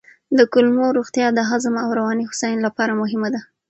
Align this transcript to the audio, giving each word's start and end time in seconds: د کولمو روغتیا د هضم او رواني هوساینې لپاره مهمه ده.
د 0.37 0.39
کولمو 0.51 0.85
روغتیا 0.97 1.27
د 1.33 1.39
هضم 1.49 1.73
او 1.83 1.89
رواني 1.97 2.23
هوساینې 2.29 2.61
لپاره 2.67 2.97
مهمه 3.01 3.29
ده. 3.33 3.41